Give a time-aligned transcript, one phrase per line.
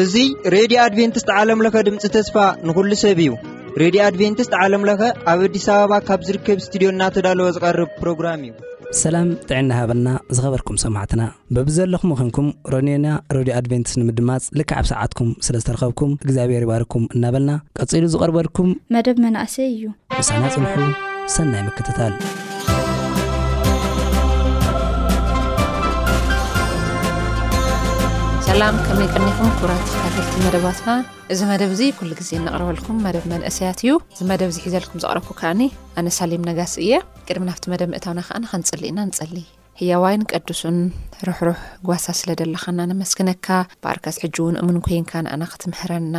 [0.00, 0.24] እዚ
[0.54, 2.34] ሬድዮ ኣድቨንትስት ዓለምለኸ ድምፂ ተስፋ
[2.66, 3.30] ንኩሉ ሰብ እዩ
[3.82, 5.00] ሬድዮ ኣድቨንትስት ዓለምለኸ
[5.32, 8.52] ኣብ ኣዲስ ኣበባ ካብ ዝርከብ ስትድዮ እናተዳለዎ ዝቐርብ ፕሮግራም እዩ
[9.02, 11.22] ሰላም ጥዕና ሃበልና ዝኸበርኩም ሰማዕትና
[11.56, 18.70] ብብዘለኹም ኮንኩም ሮኔና ሬድዮ ኣድቨንትስ ንምድማፅ ልክዓብ ሰዓትኩም ስለ ዝተረኸብኩም እግዚኣብሔር ባርኩም እናበልና ቀፂሉ ዝቐርበልኩም
[18.96, 19.82] መደብ መናእሰይ እዩ
[20.20, 20.88] ብሰና ፅንሑ
[21.34, 22.12] ሰናይ ምክትታል
[28.46, 30.86] ሰላም ከምመ ቀኒኩም ኩብራት ካፍልቲ መደባትካ
[31.32, 35.60] እዚ መደብ እዙ ኩሉ ግዜ እነቕርበልኩም መደብ መንእሰያት እዩ እዚ መደብ እዚሒዘልኩም ዘቕረብኩ ከዓኒ
[36.00, 36.94] ኣነ ሳሊም ነጋሲ እየ
[37.28, 39.36] ቅድሚ ናብቲ መደብ ምእታውና ከዓንከንፅሊ ኢና ንፀሊ
[39.80, 40.78] ሕያዋይን ቀዱሱን
[41.26, 43.46] ርሕርሕ ጓሳ ስለ ደላኸና ነመስግነካ
[43.82, 46.16] በኣርካዝ ሕጂ እውን እሙን ኮንካ ንኣና ክትምህረና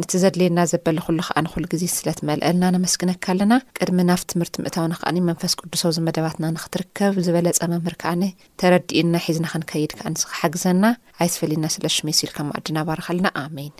[0.00, 5.10] ንቲ ዘድልየና ዘበሊ ኩሉ ከዓ ንኹልግዜ ስለ ትመልአልና ነመስግነካ ኣለና ቅድሚ ናፍ ትምህርቲ ምእታውን ከዓ
[5.30, 8.24] መንፈስ ቅዱሶ ዝመደባትና ንክትርከብ ዝበለፀ መምህር ካኣኒ
[8.62, 10.84] ተረዲእና ሒዝና ክንከይድ ካዓንስክሓግዘና
[11.24, 13.74] ኣይዝፈልና ስለ ሽመስኢልካ መኣድና ባርካ ኣለና ኣሜን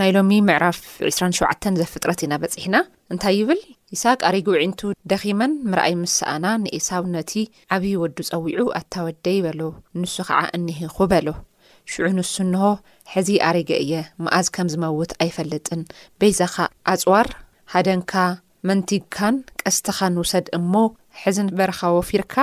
[0.00, 2.76] ናይ ሎሚ ምዕራፍ 2ራ ሸ ዘ ፍጥረት ኢና በፂሕና
[3.14, 3.60] እንታይ ይብል
[3.94, 7.32] ይሳቅ ኣሪጉ ውዒንቱ ደኺመን ምርኣይ ምስስኣና ንእሳው ነቲ
[7.74, 9.60] ዓብዪ ወዱ ጸዊዑ ኣታወደ በሎ
[10.00, 11.26] ንሱ ኸዓ እኒህኹ በሎ
[11.92, 12.70] ሽዑ ንሱ ንሆ
[13.14, 15.82] ሕዚ ኣሪገ እየ መኣዝ ከም ዝመውት ኣይፈልጥን
[16.20, 16.56] በይዛኻ
[16.92, 17.28] ኣጽዋር
[17.74, 18.12] ሓደንካ
[18.70, 20.74] መንቲግካን ቀስተኻን ውሰድ እሞ
[21.24, 22.34] ሕዚን በረኻ ወፊርካ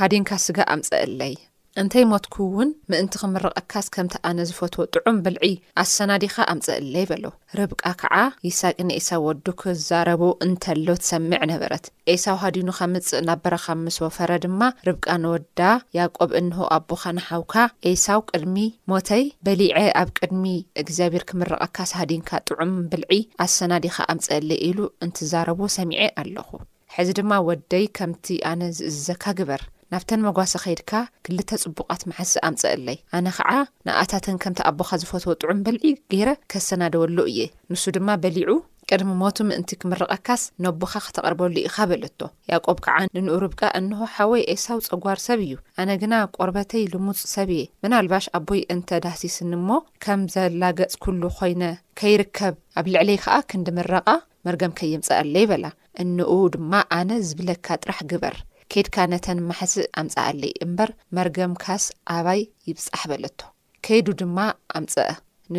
[0.00, 1.34] ሓደንካ ስጋ ኣምፀኣለይ
[1.80, 5.44] እንተይ ሞትኩ እውን ምእንቲ ክምርቐካስ ከምቲ ኣነ ዝፈትዎ ጥዑም ብልዒ
[5.82, 8.14] ኣሰናዲኻ ኣምፀእለይ በለው ርብቃ ከዓ
[8.48, 14.60] ይሳቂ ንኤሳ ወዱ ክዛረቡ እንተሎው ትሰምዕ ነበረት ኤሳው ሃዲኑኻ ምጽእ ና በረኻብ ምስ ወፈረ ድማ
[14.88, 15.60] ርብቃ ነወዳ
[15.98, 17.54] ያቆብ እንሆ ኣቦኻ ናሓውካ
[17.92, 18.58] ኤሳው ቅድሚ
[18.92, 20.44] ሞተይ በሊዐ ኣብ ቅድሚ
[20.82, 23.12] እግዚኣብሔር ክምርቐካስ ሃዲንካ ጥዑም ብልዒ
[23.46, 26.50] ኣሰናዲኻ ኣምፀለይ ኢሉ እንትዛረቡ ሰሚዐ ኣለኹ
[26.96, 29.62] ሕዚ ድማ ወደይ ከምቲ ኣነ ዝእዝዘካ ግበር
[29.92, 30.92] ናብተን መጓሰ ኸድካ
[31.26, 33.48] ክልተ ጽቡቓት ማሓስእ ኣምፀኣለይ ኣነ ከዓ
[33.86, 37.40] ንኣታተን ከምቲ ኣቦኻ ዝፈትዎ ጥዑን በልዒ ገይረ ከሰናደወሉ እየ
[37.72, 38.50] ንሱ ድማ በሊዑ
[38.90, 42.20] ቅድሚ ሞቱ ምእንቲ ክምርቐካስ ነቦኻ ክተቕርበሉ ኢኻ በለቶ
[42.52, 47.66] ያዕቆብ ከዓ ንንኡሩብቃ እንሆ ሓወይ ኤሳው ፀጓር ሰብ እዩ ኣነ ግና ቆርበተይ ልሙፅ ሰብ እየ
[47.86, 49.68] ምናልባሽ ኣቦይ እንተ ዳሲስን እሞ
[50.06, 51.62] ከም ዘላገጽ ኩሉ ኮይነ
[52.00, 54.08] ከይርከብ ኣብ ልዕለይ ከዓ ክንዲምረቓ
[54.48, 55.64] መርገም ከየምጸኣለይ በላ
[56.04, 58.36] እንኡ ድማ ኣነ ዝብለካ ጥራሕ ግበር
[58.74, 61.84] ኬድካ ነተን ማሕስእ ኣምጻኣለይ እምበር መርገምካስ
[62.16, 63.38] ኣባይ ይብጻሕ በለቶ
[63.86, 64.38] ከይዱ ድማ
[64.78, 65.08] ኣምፀአ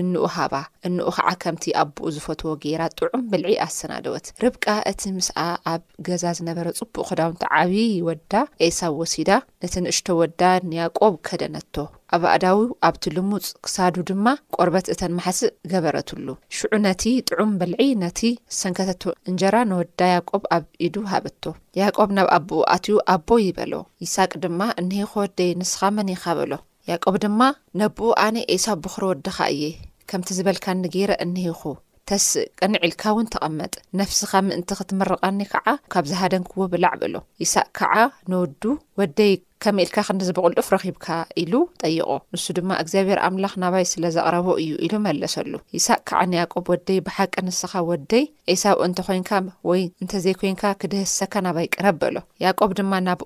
[0.01, 0.53] እንኡ ሃባ
[0.87, 5.35] እንኡ ከዓ ከምቲ ኣቦኡ ዝፈትዎ ጌይራ ጥዑም ብልዒ ኣሰናደወት ርብቃ እቲ ምስኣ
[5.73, 8.33] ኣብ ገዛ ዝነበረ ጽቡእ ክዳውንቲ ዓብዪ ወዳ
[8.67, 9.31] ኤሳብ ወሲዳ
[9.63, 11.75] ነቲ ንእሽቶ ወዳ ንያቆብ ከደነቶ
[12.15, 16.27] ኣባእዳዊ ኣብቲ ልሙፅ ክሳዱ ድማ ቆርበት እተን ማሕስእ ገበረትሉ
[16.57, 18.19] ሽዑ ነቲ ጥዑም ብልዒ ነቲ
[18.55, 21.43] ዝሰንከተቶ እንጀራ ንወዳ ያቆብ ኣብ ኢዱ ሃበቶ
[21.81, 23.73] ያቆብ ናብ ኣቦኡ ኣትዩ ኣቦ ይበሎ
[24.05, 26.51] ይሳቅ ድማ እኒሀኾ ደይ ንስኻ መን ኢኻ በሎ
[26.89, 27.41] ያቆብ ድማ
[27.79, 29.65] ነብኡ ኣነይ ኤሳብ ብኽረ ወድኻ እየ
[30.09, 31.61] ከምቲ ዝበልካኒገይረ እኒሂኹ
[32.09, 37.93] ተስእ ቅንዒልካ እውን ተቐመጥ ነፍስኻ ምእንቲ ክትምርቐኒ ከዓ ካብ ዝሃደንክዎ ብላዕ በሎ ይስሃቅ ከዓ
[38.31, 38.63] ነውዱ
[39.01, 39.31] ወደይ
[39.65, 41.07] ከመኢልካ ኽንዝብቕልጡፍ ረኺብካ
[41.43, 46.65] ኢሉ ጠይቖ ንሱ ድማ እግዚኣብሔር ኣምላኽ ናባይ ስለ ዘቕረቦ እዩ ኢሉ መለሰሉ ይሳሃቅ ከዓ ንያቆብ
[46.75, 48.23] ወደይ ብሓቂ ንስኻ ወደይ
[48.55, 49.31] ኤሳብ እንተ ኮንካ
[49.71, 53.21] ወይ እንተዘይኮንካ ክድህሰካ ናባይ ቅረብ በሎ ያዕቆብ ድማ ናብ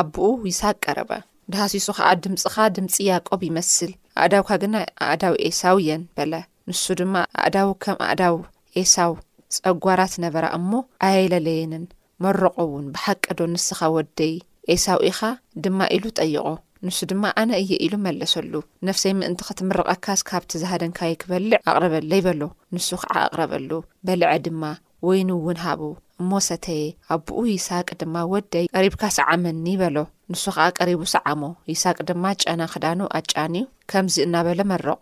[0.00, 1.12] ኣቦኡ ይሳቅ ቀረበ
[1.52, 3.90] ደሃሲሱ ኸዓ ድምፂኻ ድምፂ ያቆብ ይመስል
[4.22, 4.74] ኣእዳውካ ግና
[5.08, 6.32] ኣእዳው ኤሳው የን በለ
[6.70, 8.36] ንሱ ድማ ኣእዳው ከም ኣእዳው
[8.80, 9.12] ኤሳው
[9.56, 10.70] ጸጓራት ነበራ እሞ
[11.08, 11.84] ኣየለለየንን
[12.24, 14.34] መረቖ እውን ብሓቀዶ ንስኻ ወደይ
[14.74, 15.20] ኤሳው ኢኻ
[15.66, 16.46] ድማ ኢሉ ጠይቖ
[16.86, 18.52] ንሱ ድማ ኣነ እየ ኢሉ መለሰሉ
[18.88, 22.42] ነፍሰይ ምእንቲ ክትምርቐካስ ካብቲ ዝሃደንካይ ክበልዕ ኣቕረበለይበሎ
[22.76, 23.70] ንሱ ከዓ ኣቕረበሉ
[24.08, 24.62] በልዐ ድማ
[25.08, 25.80] ወይኑእውን ሃቡ
[26.22, 26.66] እሞሰተ
[27.14, 29.96] ኣብብኡ ይሳቅ ድማ ወደይ ቀሪብካ ሰዓምኒ በሎ
[30.32, 35.00] ንሱ ከዓ ቀሪቡ ሰዓሞ ይሳቅ ድማ ጨና ክዳኑ ኣጫኒዩ ከምዚ እናበለ መረቖ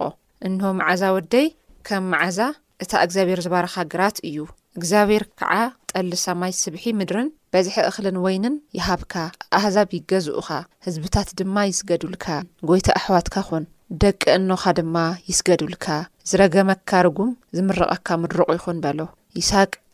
[0.48, 1.46] እንሆ መዕዛ ወደይ
[1.88, 2.38] ከም መዓዛ
[2.84, 4.38] እታ እግዚኣብሔር ዝባረኻ ግራት እዩ
[4.78, 5.52] እግዚኣብሔር ከዓ
[5.90, 9.14] ጠሊ ሰማይ ስብሒ ምድርን በዝሒ እኽልን ወይንን ይሃብካ
[9.58, 10.48] ኣሕዛብ ይገዝኡኻ
[10.86, 12.26] ህዝብታት ድማ ይስገዱልካ
[12.68, 13.64] ጐይታ ኣሕዋትካ ኹን
[14.02, 14.96] ደቂ እኖኻ ድማ
[15.30, 15.86] ይስገዱልካ
[16.30, 19.50] ዝረገመካ ርጉም ዝምርቐካ ምርቑ ይኹን በሎይሳ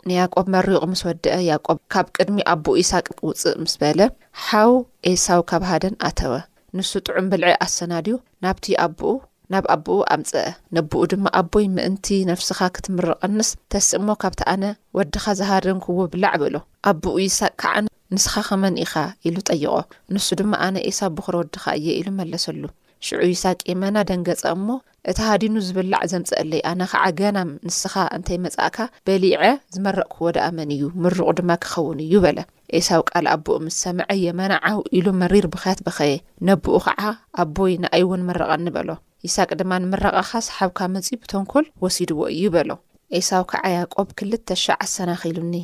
[0.09, 4.01] ንያቆብ መሪቑ ምስ ወድአ ያቆብ ካብ ቅድሚ ኣቦኡ ይስቅ ውፅእ ምስ በለ
[4.47, 4.73] ሓው
[5.11, 6.33] ኤሳው ካብ ሃደን ኣተወ
[6.77, 8.15] ንሱ ጥዑም ብልዕል ኣሰናድዩ
[8.45, 9.15] ናብቲ ኣቦኡ
[9.53, 14.65] ናብ ኣቦኡ ኣምፀአ ነብኡ ድማ ኣቦይ ምእንቲ ነፍስኻ ክትምር ቐንስ ተስእ እሞ ካብቲ ኣነ
[14.99, 16.55] ወድኻ ዝሃደንክዎ ብላዕበሎ
[16.91, 18.95] ኣቦኡ ይስሃቅ ከዓን ንስኻ ኸመኒ ኢኻ
[19.29, 19.75] ኢሉ ጠይቖ
[20.15, 22.63] ንሱ ድማ ኣነ ኤሳው ብኩረ ወድኻ እየ ኢሉ መለሰሉ
[23.07, 24.69] ሽዑ ይሳቅ የመና ደንገጸ እሞ
[25.11, 27.37] እቲ ሃዲኑ ዝብላዕ ዘምፀኣለይ ኣና ኸዓ ገና
[27.67, 28.77] ንስኻ እንተይ መጻእካ
[29.07, 29.41] በሊዐ
[29.75, 32.39] ዝመረቕክዎ ደኣመን እዩ ምርቑ ድማ ክኸውን እዩ በለ
[32.79, 36.13] ኤሳው ቃል ኣቦኡ ምስ ሰምዐ የመና ዓው ኢሉ መሪር ብኽያት ብኸየ
[36.49, 37.01] ነብኡ ከዓ
[37.45, 38.91] ኣቦይ ንኣይ እውን መረቐኒ በሎ
[39.29, 42.71] ይሳቅ ድማ ንምረቓኻ ሰሓብካ መጺ ብተንኩል ወሲድዎ እዩ በሎ
[43.19, 45.55] ኤሳው ከዓ ያቆብ 2ልተ ሻዕ ሰናኺሉኒ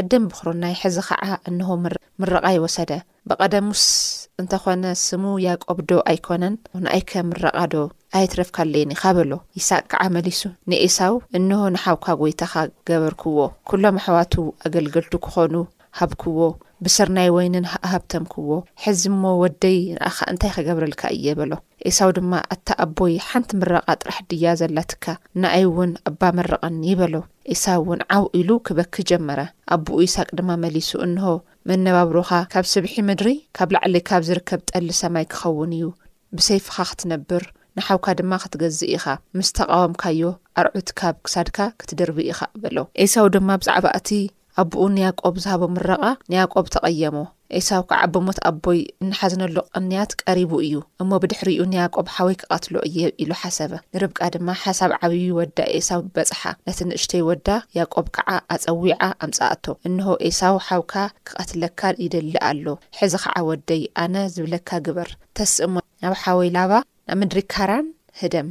[0.00, 1.68] ቅድም ብኹሮ ናይ ሕዚ ከዓ እንሆ
[2.20, 2.92] ምረቓ ይወሰደ
[3.28, 3.82] ብቐደምስ
[4.40, 7.74] እንተኾነ ስሙ ያቆብዶ ኣይኮነን ንኣይከ ምረቓዶ
[8.18, 10.40] ኣየትረፍካለየኒ ኢኻበሎ ይሳቅ ከዓ መሊሱ
[10.72, 12.54] ንእሳው እንሆ ንሓውካ ጐይታኻ
[12.90, 13.38] ገበርክዎ
[13.70, 14.34] ኵሎም ኣሕዋቱ
[14.66, 15.54] ኣገልግልቱ ክኾኑ
[16.00, 16.38] ሃብክዎ
[16.84, 18.50] ብሰርናይ ወይንን ሃብተም ክዎ
[18.84, 21.52] ሕዚ እሞ ወደይ ንኣኻ እንታይ ኸገብረልካ እየ በሎ
[21.88, 25.06] ኤሳው ድማ ኣታ ኣቦይ ሓንቲ ምረቓ ጥራሕ ድያ ዘላትካ
[25.42, 27.14] ንኣይ እውን ኣባ መረቐኒ በሎ
[27.54, 29.40] ኤሳ እውን ዓብ ኢሉ ክበኪ ጀመረ
[29.76, 31.26] ኣብኡ ኢስቅ ድማ መሊሱ እንሆ
[31.70, 35.86] መነባብሮኻ ካብ ስብሒ ምድሪ ካብ ላዕሊ ካብ ዝርከብ ጠሊ ሰማይ ክኸውን እዩ
[36.38, 37.44] ብሰይፍኻ ክትነብር
[37.78, 39.04] ንሓውካ ድማ ክትገዝእ ኢኻ
[39.38, 40.22] ምስ ተቓወምካዮ
[40.60, 44.10] ኣርዑትካብ ክሳድካ ክትደርቢ ኢኻ በሎ ኤሳው ድማ ብዛዕባ እቲ
[44.60, 47.16] ኣብኡ ንያቆብ ዝሃቦ ምረቓ ንያቆብ ተቐየሞ
[47.58, 53.30] ኤሳው ከዓ ብሞት ኣቦይ እናሓዘነሎ ቅንያት ቀሪቡ እዩ እሞ ብድሕሪኡ ንያቆብ ሓወይ ክቐትሎ እየ ኢሉ
[53.42, 57.46] ሓሰበ ንርብቃ ድማ ሓሳብ ዓብዪ ወዳ ኤሳው በፅሓ ነቲ ንእሽተይ ወዳ
[57.78, 60.94] ያቆብ ከዓ ኣፀዊዓ ኣምጻኣቶ እንሆ ኤሳው ሓውካ
[61.28, 62.66] ክቐትለካ ይደሊ ኣሎ
[63.00, 66.72] ሕዚ ከዓ ወደይ ኣነ ዝብለካ ግበር ተስእሞ ናብ ሓወይ ላባ
[67.10, 67.86] ናብ ምድሪ ካራን
[68.22, 68.48] ህደም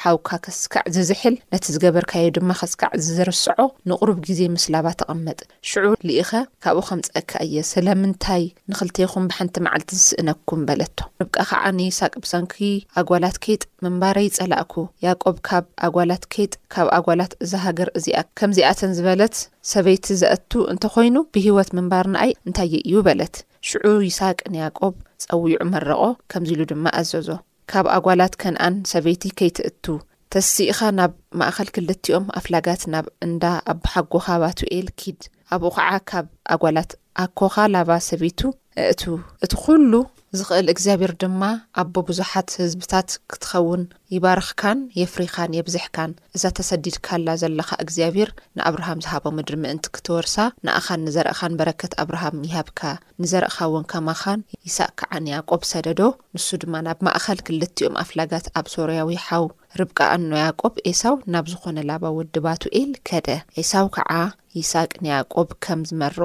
[0.00, 3.46] ሓውካ ከስካዕ ዝዝሕል ነቲ ዝገበርካዩ ድማ ከስካዕ ዝርስዖ
[3.90, 5.38] ንቕሩብ ግዜ ምስላባ ተቐመጥ
[5.70, 6.30] ሽዑ ልኢኸ
[6.64, 12.56] ካብኡ ከም ፀአካ እየ ስለምንታይ ንኽልተይኹም ብሓንቲ መዓልቲ ዝስእነኩም በለቶ ርብቃ ከዓ ንይሳቅ ብሰንኪ
[13.02, 14.74] ኣጓላት ከይጥ ምንባረይ ጸላእኩ
[15.06, 19.36] ያቆብ ካብ ኣጓላት ከይጥ ካብ ኣጓላት እዚ ሃገር እዚኣ ከምዚኣተን ዝበለት
[19.72, 23.34] ሰበይቲ ዘአቱ እንተኮይኑ ብሂወት ምንባር ንኣይ እንታይየ እዩ በለት
[23.70, 24.94] ሽዑ ይሳቅ ንያቆብ
[25.26, 27.28] ፀዊዑ መረቆ ከምዚኢሉ ድማ ኣዘዞ
[27.70, 29.84] ካብ ኣጓላት ከነኣን ሰበይቲ ከይትእቱ
[30.32, 35.20] ተሲኢኻ ናብ ማእኸል ክልቲኦም ኣፍላጋት ናብ እንዳ ኣቦሓጎኻ ባትኤል ኪድ
[35.56, 36.90] ኣብኡ ከዓ ካብ ኣጓላት
[37.24, 38.40] ኣኮኻ ላባ ሰበይቱ
[38.84, 39.02] እእቱ
[39.44, 39.92] እቲ ኩሉ
[40.36, 41.42] ዝኽእል እግዚኣብሔር ድማ
[41.80, 43.82] ኣቦ ብዙሓት ህዝብታት ክትኸውን
[44.14, 50.36] ይባርኽካን የፍሪኻን የብዝሕካን እዛ ተሰዲድካላ ዘለካ እግዚኣብር ንኣብርሃም ዝሃቦ ምድሪ ምእንቲ ክትወርሳ
[50.66, 52.80] ንኣኻን ንዘርእኻን በረከት ኣብርሃም ይሃብካ
[53.24, 56.02] ንዘርእኻ እውን ከማኻን ይስቅ ከዓን ያዕቆብ ሰደዶ
[56.36, 59.46] ንሱ ድማ ናብ ማእኸል ክልቲኦም ኣፍላጋት ኣብ ሶርያዊ ይሓው
[59.78, 63.28] ርብቃ ኣኖ ያቆብ ኤሳው ናብ ዝኾነ ላባ ውድባትኤል ከደ
[63.72, 64.12] ሳው ከዓ
[64.58, 66.24] ይሳቅ ንያቆብ ከም ዝመርቆ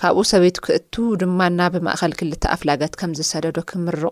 [0.00, 4.06] ካብኡ ሰበይት ክእቱ ድማ ናብ ማእኸል ክልተ ኣፍላጋት ከም ዝሰደዶ ክምርቆ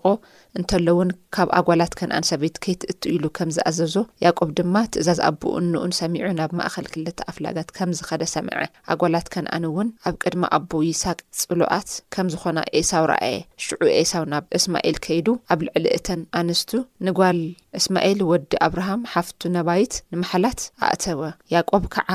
[0.58, 3.94] እንተሎውን ካብ ኣጓላት ከንኣን ሰበይት ከይትእቱ ኢሉ ከም ዝኣዘዞ
[4.24, 8.58] ያቆብ ድማ ትእዛዝ ኣቦኡ እንኡን ሰሚዑ ናብ ማእኸል ክልተ ኣፍላጋት ከም ዝኸደ ሰምዐ
[8.94, 13.36] ኣጓላት ከነኣን እውን ኣብ ቅድሚ ኣቦ ይሳቅ ፅሎኣት ከም ዝኾና ኤሳው ረኣየ
[13.66, 16.70] ሽዑ ኤሳው ናብ እስማኤል ከይዱ ኣብ ልዕሊ እተን ኣንስቱ
[17.08, 17.40] ንጓል
[17.80, 20.60] እስማኤል ወዲ ኣብርሃም ሓፍቱ ነባይት ንመሓላት
[20.90, 21.22] ኣእተወ
[21.56, 22.10] ያቆብ ከዓ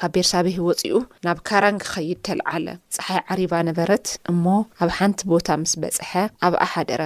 [0.00, 0.92] ካብ ቤርሳብ ህወፂኡ
[1.26, 2.66] ናብ ካራን ክኸይድ ተልዓለ
[2.96, 4.44] ፀሓይ ዓሪባ ነበረት እሞ
[4.84, 6.12] ኣብ ሓንቲ ቦታ ምስ በፅሐ
[6.48, 7.02] ኣብኣ ሓደረ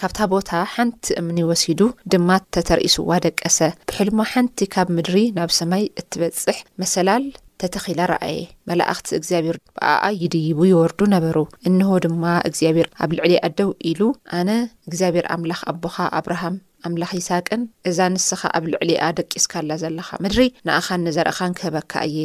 [0.00, 1.80] ካብታ ቦታ ሓንቲ እምኒ ወሲዱ
[2.12, 3.58] ድማ እተተርእስዋ ደቀሰ
[3.88, 7.24] ብሕልሞ ሓንቲ ካብ ምድሪ ናብ ሰማይ እትበፅሕ መሰላል
[7.62, 11.36] ተተኺላ ረአየ መላእኽቲ እግዚኣብሔር ብኣኣ ይድይቡ ይወርዱ ነበሩ
[11.70, 14.00] እንሆ ድማ እግዚኣብሔር ኣብ ልዕሊየ ኣደው ኢሉ
[14.40, 14.50] ኣነ
[14.88, 21.56] እግዚኣብሔር ኣምላኽ ኣቦኻ ኣብርሃም ኣምላኺ ሳቅን እዛ ንስኻ ኣብ ልዕሊኣ ደቂስካላ ዘለኻ ምድሪ ንኣኻን ንዘርእኻን
[21.58, 22.18] ክህበካ እየ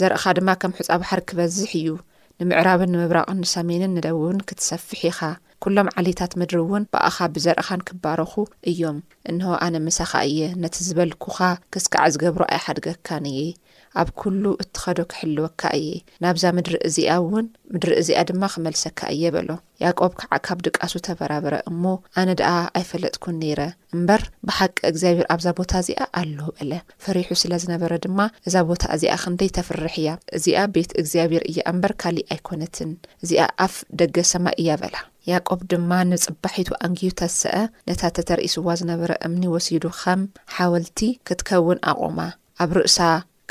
[0.00, 1.88] ዘርእኻ ድማ ከም ሕፃ ባሕር ክበዝሕ እዩ
[2.40, 5.20] ንምዕራብን ንምብራቕን ንሰሜንን ንደቡብን ክትሰፍሕ ኢኻ
[5.64, 8.32] ኵሎም ዓሌታት ምድሪ እውን ብኣኻ ብዘርእኻን ክባረኹ
[8.70, 8.98] እዮም
[9.30, 11.38] እንህዋኣነምሳኻ እየ ነቲ ዝበልኩኻ
[11.72, 13.40] ክስካዕ ዝገብሮ ኣይሓድገካን እየ
[14.02, 15.90] ኣብ ኩሉ እትኸዶ ክሕልወካ እየ
[16.22, 19.48] ናብዛ ምድሪ እዚኣ እውን ምድሪ እዚኣ ድማ ክመልሰካ እየ በሎ
[19.82, 21.82] ያቆብ ከዓ ካብ ድቃሱ ተበራበረ እሞ
[22.20, 23.60] ኣነ ድኣ ኣይፈለጥኩን ነይረ
[23.96, 26.72] እምበር ብሓቂ እግዚኣብሔር ኣብዛ ቦታ እዚኣ ኣለዉ በለ
[27.04, 31.94] ፈሪሑ ስለ ዝነበረ ድማ እዛ ቦታ እዚኣ ክንደይ ተፍርሕ እያ እዚኣ ቤት እግዚኣብሔር እያ እምበር
[32.02, 32.90] ካሊእ ኣይኮነትን
[33.24, 34.96] እዚኣ ኣፍ ደገ ሰማ እያ በላ
[35.30, 37.54] ያቆብ ድማ ንፅባሒቱ ኣንግዩ ተስአ
[37.88, 40.20] ነታ ተተርእስዋ ዝነበረ እምኒ ወሲዱ ከም
[40.56, 42.18] ሓወልቲ ክትከውን ኣቆማ
[42.62, 42.98] ኣብ ርእሳ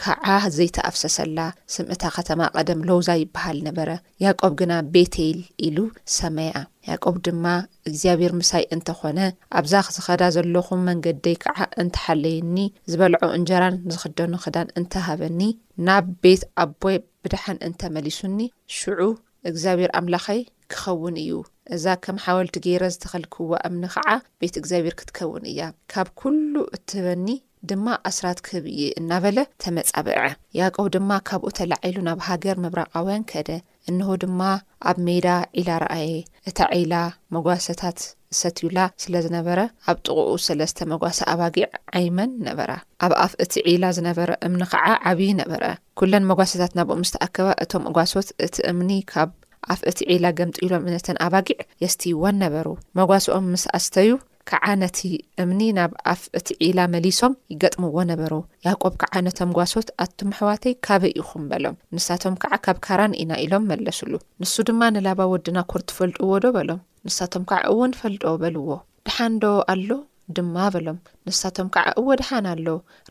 [0.02, 0.26] ከዓ
[0.56, 1.38] ዘይተኣፍሰሰላ
[1.74, 3.90] ስምእታ ከተማ ቐደም ለውዛ ይበሃል ነበረ
[4.24, 5.78] ያቆብ ግና ቤተይል ኢሉ
[6.18, 6.52] ሰመያ
[6.90, 7.46] ያቆብ ድማ
[7.90, 9.20] እግዚኣብሔር ምሳይ እንተኾነ
[9.60, 12.58] ኣብዛ ክትኸዳ ዘለኹም መንገደይ ከዓ እንተሓለየኒ
[12.92, 15.42] ዝበልዖ እንጀራን ዝኽደኑ ክዳን እንተሃበኒ
[15.88, 18.40] ናብ ቤት ኣቦይ ብድሓን እንተመሊሱኒ
[18.78, 19.02] ሽዑ
[19.50, 20.42] እግዚኣብሔር ኣምላኸይ
[20.74, 21.34] ክኸውን እዩ
[21.76, 24.08] እዛ ከም ሓወልቲ ገይረ ዝተኸልክዋ እምኒ ከዓ
[24.42, 25.60] ቤት እግዚኣብሔር ክትከውን እያ
[25.92, 27.28] ካብ ኩሉ እትህበኒ
[27.70, 30.20] ድማ ኣስራት ክህብእይ እናበለ ተመጻበዐ
[30.60, 33.50] ያቆው ድማ ካብኡ ተላዓሉ ናብ ሃገር መብራቃውያን ከደ
[33.90, 34.42] እንሆ ድማ
[34.90, 36.12] ኣብ ሜዳ ዒላ ረኣየ
[36.50, 36.94] እታ ዒላ
[37.36, 38.00] መጓሰታት
[38.36, 39.60] ዝሰትዩላ ስለ ዝነበረ
[39.92, 41.68] ኣብ ጥቑኡ ሰለስተ መጓሰ ኣባጊዕ
[42.00, 42.72] ዓይመን ነበራ
[43.08, 45.64] ኣብ ኣፍ እቲ ዒላ ዝነበረ እምኒ ከዓ ዓብዪ ነበረ
[46.02, 49.32] ኩለን መጓሰታት ናብኡ ምስተኣከባ እቶም እጓሶት እቲ እምኒ ካብ
[49.76, 52.68] ኣፍ እቲ ዒላ ገምጢኢሎም እነተን ኣባጊዕ የስትይወን ነበሩ
[53.02, 54.10] መጓሶኦም ምስ ኣስተዩ
[54.50, 55.00] ከዓ ነቲ
[55.42, 58.34] እምኒ ናብ ኣፍ እቲ ዒላ መሊሶም ይገጥምዎ ነበሩ
[58.68, 63.66] ያዕቆብ ከዓ ነቶም ጓሶት ኣቱ ምሕዋተይ ካበይ ኢኹም በሎም ንሳቶም ከዓ ካብ ካራን ኢና ኢሎም
[63.72, 64.14] መለሱሉ
[64.44, 68.70] ንሱ ድማ ንላባ ወዲና ኮር ትፈልጥዎ ዶ በሎም ንሳቶም ከዓ እው ንፈልዶ በልዎ
[69.10, 69.90] ድሓንዶ ኣሎ
[70.38, 72.66] ድማ በሎም ንሳቶም ከዓ እወ ድሓን ኣሎ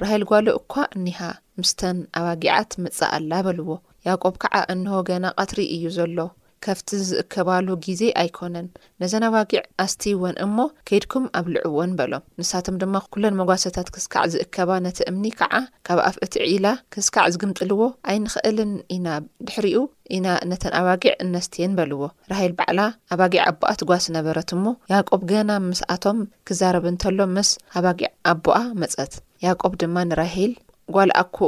[0.04, 1.18] ራሂል ጓሎ እኳ እኒሃ
[1.60, 3.68] ምስተን ኣባጊዓት ምጽእ ኣላ በልዎ
[4.10, 6.18] ያዕቆብ ከዓ እንሆ ገና ቐትሪ እዩ ዘሎ
[6.66, 8.66] ከፍቲ ዝእከባሉ ግዜ ኣይኮነን
[9.00, 10.56] ነዘን ኣባጊዕ ኣስትይወን እሞ
[10.88, 15.54] ከይድኩም ኣብ ልዕዎን በሎም ንሳቶም ድማ ኩለን መጓሰታት ክስካዕ ዝእከባ ነቲ እምኒ ከዓ
[15.86, 17.80] ካብ ኣፍ እትዒኢላ ክስካዕ ዝግምጥልዎ
[18.12, 19.06] ኣይንኽእልን ኢና
[19.48, 19.80] ድሕሪኡ
[20.16, 22.00] ኢና ነተን ኣባጊዕ እነስትየን በልዎ
[22.34, 22.80] ራሂል በዕላ
[23.16, 29.14] ኣባጊዕ ኣቦኣ ትጓስ ነበረት እሞ ያቆብ ገና ምስኣቶም ክዛረብ እንተሎ ምስ ኣባጊዕ ኣቦኣ መፀት
[29.46, 30.54] ያቆብ ድማ ንራሂል
[30.96, 31.42] ጓልኣክኡ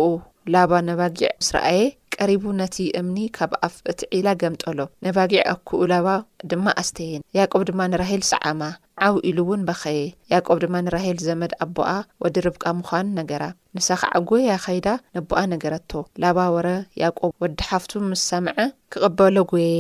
[0.55, 1.81] ላባ ኣባጊዕ ምስረኣየ
[2.23, 6.07] ቀሪቡ ነቲ እምኒ ካብ ኣፍ እቲ ዒላ ገምጠሎ ነባጊዕ ኣክኡ ላባ
[6.51, 8.63] ድማ ኣስተይን ያቆብ ድማ ንራሂል ሰዓማ
[9.07, 10.01] ዓብ ኢሉ እውን በኸየ
[10.33, 11.91] ያቆብ ድማ ንራሂል ዘመድ ኣቦኣ
[12.25, 13.45] ወዲ ርብቃ ምዃን ነገራ
[13.79, 14.87] ንሳኽዓ ጐያ ኸይዳ
[15.19, 15.91] ነቦኣ ነገረቶ
[16.25, 16.69] ላባ ወረ
[17.05, 18.57] ያቆብ ወዲሓፍቱ ምስ ሰምዐ
[18.93, 19.73] ክቕበሎ ጐየ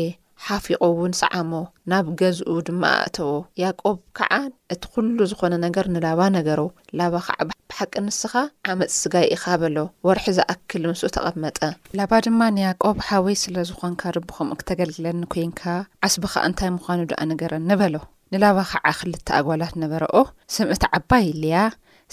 [0.46, 1.52] ሓፊቆ እውን ሰዓሞ
[1.90, 4.32] ናብ ገዝኡ ድማ ኣእተው ያቆብ ከዓ
[4.74, 6.60] እቲ ዅሉ ዝኾነ ነገር ንላባ ነገሮ
[6.98, 7.38] ላባ ከዓ
[7.70, 8.32] ብሓቂ ንስኻ
[8.72, 9.76] ዓመፅ ስጋይ ኢኻ በሎ
[10.08, 11.58] ወርሒ ዝኣክል ምስኡ ተቐመጠ
[11.98, 15.60] ላባ ድማ ንያቆብ ሓወይ ስለ ዝኾንካ ድብ ከምኡ ክተገልግለኒ ኮንካ
[16.08, 17.96] ዓስቢኻ እንታይ ምዃኑ ዶኣነገረኒበሎ
[18.32, 20.16] ንላባ ከዓ ኽልተ ኣጓላት ነበረኦ
[20.54, 21.56] ስምእቲ ዓባይ ኢልያ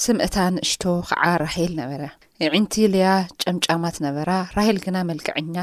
[0.04, 2.02] ስምእታ ንእሽቶ ኸዓ ራሂል ነበረ
[2.42, 3.08] ንዕንቲ እልያ
[3.42, 5.56] ጫምጫማት ነበራ ራሂል ግና መልክዕኛ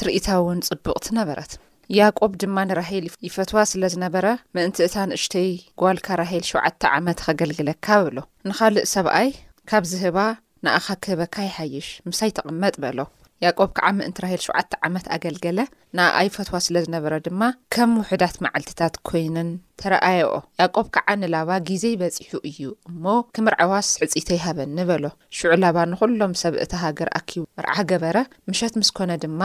[0.00, 1.52] ትርኢታ እውን ጽቡቕቲ ነበረት
[1.96, 5.48] ያዕቆብ ድማ ንራሂል ይፈትዋ ስለ ዝነበረ ምእንቲ እታ ንእሽተይ
[5.80, 8.18] ጓልካ ራሂል 7ተ ዓመት ኸገልግለካ በሎ
[8.48, 9.30] ንኻልእ ሰብኣይ
[9.70, 10.18] ካብ ዝህባ
[10.66, 12.98] ንኣኻ ክህበካ ይሓይሽ ምሳይ ተቐመጥ በሎ
[13.44, 15.58] ያቆብ ከዓ ምእንትራሂል 7ዓተ ዓመት ኣገልገለ
[15.96, 17.40] ን ኣይ ፈትዋ ስለ ዝነበረ ድማ
[17.74, 23.04] ከም ውሕዳት መዓልትታት ኮይነን ተረኣየኦ ያቆብ ከዓ ንላባ ግዜ በጺሑ እዩ እሞ
[23.36, 25.04] ክምርዕዋስ ዕጺተ ይሃበኒ በሎ
[25.38, 28.16] ሽዑ ላባ ንዅሎም ሰብ እታ ሃገር ኣኪቡ ምርዓ ገበረ
[28.50, 29.40] ምሸት ምስ ኰነ ድማ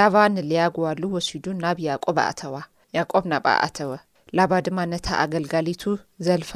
[0.00, 2.54] ላባ ንልያ ግሉ ወሲዱ ናብ ያቆብ ኣኣተዋ
[2.98, 3.92] ያቆብ ናብኣኣተወ
[4.38, 5.82] ላባ ድማ ነታ ኣገልጋሊቱ
[6.26, 6.52] ዘልፋ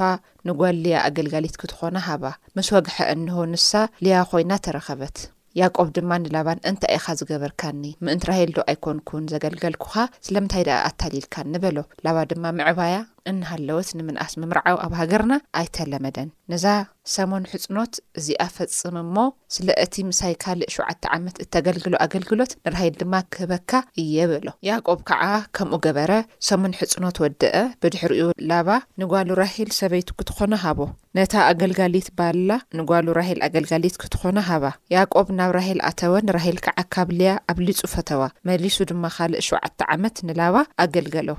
[0.47, 2.23] ንጓልያ ኣገልጋሊት ክትዀነ ሃባ
[2.57, 3.71] ምስ ወግሐ እንሆ ንሳ
[4.03, 5.17] ልያ ኾይና ተረኸበት
[5.61, 9.95] ያቆብ ድማ ንላባን እንታይ ኢኻ ዝገበርካኒ ምእንትራሂልዶ ኣይኮንኩን ዘገልገልኩኻ
[10.27, 12.95] ስለምንታይ ደኣ ኣታሊልካኒ በሎ ላባ ድማ ምዕባያ
[13.31, 16.65] እናሃለወት ንምንኣስ ምምርዓው ኣብ ሃገርና ኣይተለመደን ነዛ
[17.13, 19.15] ሰሙን ሕጹኖት እዚኣፈጽም እሞ
[19.55, 23.71] ስለእቲ ምሳይ ካልእ 7ዓተ ዓመት እተገልግሎ ኣገልግሎት ንራሂል ድማ ክህበካ
[24.03, 25.23] እየበሎ ያቆብ ከዓ
[25.57, 26.11] ከምኡ ገበረ
[26.47, 28.69] ሰሙን ሕጹኖት ወድአ ብድሕሪኡ ላባ
[29.03, 30.79] ንጓሉ ራሂል ሰበይቱ ክትኾነ ሃቦ
[31.17, 34.65] ነታ ኣገልጋሊት ባልላ ንጓሉ ራሂል ኣገልጋሊት ክትኾነ ሃባ
[34.95, 40.17] ያቆብ ናብ ራሂል ኣተወ ንራሂል ከዓ ካብልያ ኣብ ሊጹ ፈተዋ መሊሱ ድማ ካልእ ሸዓተ ዓመት
[40.29, 41.29] ንላባ ኣገልገሎ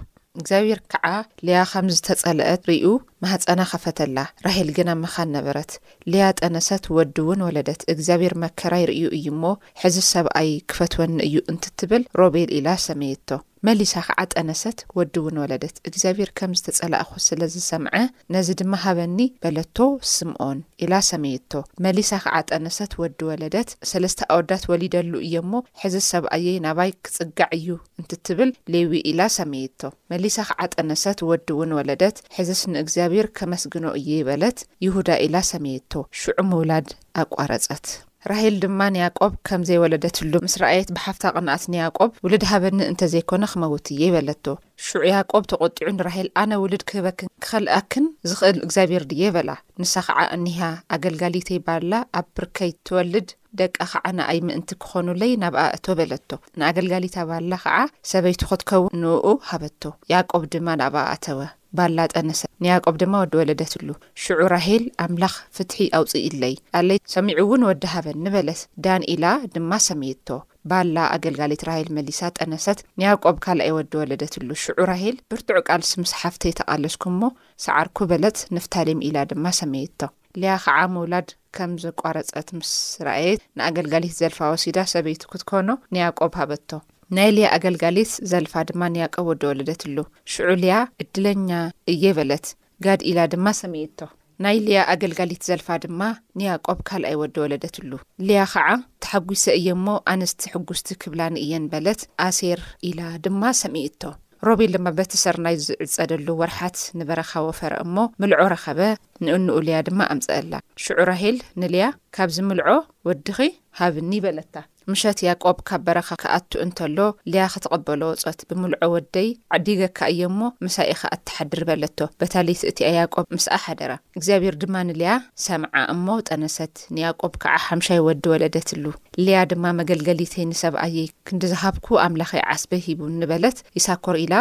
[0.40, 1.06] እግዚኣብሔር ከዓ
[1.46, 2.86] ሊያ ኸም ዝተጸልአ ርዩ
[3.24, 5.70] ማህፀና ከፈተላ ራሂል ግና ኣብ ምኻን ነበረት
[6.12, 9.54] ሊያ ጠነሰት ወዲ እውን ወለደት እግዚኣብሔር መከራይ ይርእዩ እዩ ሞ
[9.84, 13.28] ሕዚስ ሰብኣይ ክፈትወኒ እዩ እንትትብል ሮቤል ኢላ ሰመየቶ
[13.66, 17.94] መሊሳ ከዓ ጠነሰት ወዲ ውን ወለደት እግዚኣብሔር ከም ዝተፀላእኹ ስለዝሰምዐ
[18.34, 19.78] ነዚ ድማ ሃበኒ በለቶ
[20.14, 21.52] ስምኦን ኢላ ሰመይቶ
[21.84, 25.54] መሊሳ ከዓ ጠነሰት ወዲ ወለደት ሰለስተ ኣወዳት ወሊደሉ እዮእሞ
[25.84, 27.68] ሕዚ ሰብኣየይ ናባይ ክፅጋዕ እዩ
[28.02, 29.80] እንትትብል ሌዊ ኢላ ሰመይቶ
[30.14, 32.18] መሊሳ ከዓ ጠነሰት ወዲ ውን ወለደት
[32.50, 32.86] ዚስ ንብ
[33.26, 36.88] ር ከመስግኖ እየ ይበለት ይሁዳ ኢላ ሰመየቶ ሽዑ ምውላድ
[37.22, 37.86] ኣቋረፀት
[38.30, 43.86] ራሂል ድማ ንያዕቆብ ከም ዘይወለደትሉ ምስ ረኣየት ብሓፍታ ቕንኣት ንያዕቆብ ውልድ ሃበኒ እንተ ዘይኮነ ክመውት
[43.94, 44.44] እየ ይበለቶ
[44.86, 49.50] ሽዑ ያቆብ ተቖጢዑ ንራሄል ኣነ ውልድ ክህበክን ክኸልኣክን ዝኽእል እግዚኣብሄር ድየ በላ
[49.82, 50.58] ንሳ ኸዓ እኒሃ
[50.96, 53.28] ኣገልጋሊተይ ባላ ኣብ ብርከይ ትወልድ
[53.60, 57.76] ደቂ ኸዓ ንኣይ ምእንቲ ክኾኑለይ ናብኣ እቶ በለቶ ንኣገልጋሊታ ባላ ኸዓ
[58.12, 61.40] ሰበይቱ ክትከውን ንውኡ ሃበቶ ያቆብ ድማ ናብኣ ኣተወ
[61.78, 63.88] ባላ ጠነሰ ንያቆብ ድማ ወዲ ወለደትሉ
[64.24, 70.28] ሽዑ ራሄል ኣምላኽ ፍትሒ ኣውፂኢለይ ኣለይ ሰሚዑ እውን ወዲሃበን ንበለስ ዳን ኢላ ድማ ሰሚቶ
[70.70, 77.02] ባላ ኣገልጋሌት ራሂል መሊሳ ጠነሰት ንያቆብ ካልኣይ ወዲ ወለደትሉ ሽዑ ራሂል እርጡዑ ቃልሲ ምስሓፍተ ይተቓለስኩ
[77.12, 77.20] እሞ
[77.64, 80.02] ሳዓርኩ በለት ንፍታሌም ኢላ ድማ ሰመየትቶ
[80.42, 82.70] ሊያ ከዓ ምውላድ ከም ዘቋረጸት ምስ
[83.08, 86.70] ርአየት ንኣገልጋሌት ዘልፋ ወሲዳ ሰበይቱ ክትኮኖ ንያቆብ ሃበቶ
[87.16, 91.50] ናይ ልየ ኣገልጋሌት ዘልፋ ድማ ንያቀብ ወዲ ወለደት ሉ ሽዑ ልያ ዕድለኛ
[91.94, 92.48] እየ በለት
[92.86, 94.00] ጋድ ኢላ ድማ ሰመየቶ
[94.42, 96.00] ናይ ልያ ኣገልጋሊት ዘልፋ ድማ
[96.38, 97.90] ንያቆብ ካልኣይ ወዲ ወለደትሉ
[98.28, 98.66] ልያ ኸዓ
[99.04, 102.60] ተሓጒሰ እየ እሞ ኣንስቲ ሕጉስቲ ክብላ ንእየን በለት ኣሴር
[102.90, 104.02] ኢላ ድማ ሰሚእቶ
[104.46, 108.80] ሮቢን ድማ በተሰርናይ ዝዕጸደሉ ወርሓት ንበረኻዊ ወፈረ እሞ ምልዖ ረኸበ
[109.26, 110.52] ንእንኡ ልያ ድማ ኣምጽአላ
[110.86, 111.86] ሽዑራሂል ንልያ
[112.16, 112.68] ካብዚ ምልዖ
[113.08, 113.38] ወድኺ
[113.80, 114.54] ሃብኒ በለታ
[114.92, 116.96] ምሸት ያቆብ ካብ በረኻ ክኣቱ እንተሎ
[117.32, 123.24] ልያ ክትቐበሎ ወጾት ብምልዖ ወደይ ዓዲገካ እየ እሞ ምሳ ኢከ ኣተሓድር በለቶ በታሊይት እቲኣ ያቆብ
[123.36, 125.12] ምስኣ ሓደራ እግዚኣብሔር ድማ ንልያ
[125.46, 128.84] ሰምዓ እሞ ጠነሰት ንያቆብ ከዓ ሓምሻ ይወዲ ወለደትሉ
[129.24, 134.34] ልያ ድማ መገልገሊተይ ንሰብኣየይ ክንዲዝሃብኩ ኣምላኸይ ዓስበ ሂቡ ንበለት ይሳኮር ኢላ